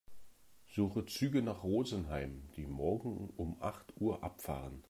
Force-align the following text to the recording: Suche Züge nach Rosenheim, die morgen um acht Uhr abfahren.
Suche 0.65 1.05
Züge 1.05 1.43
nach 1.43 1.61
Rosenheim, 1.61 2.41
die 2.57 2.65
morgen 2.65 3.31
um 3.37 3.61
acht 3.61 3.93
Uhr 4.01 4.23
abfahren. 4.23 4.79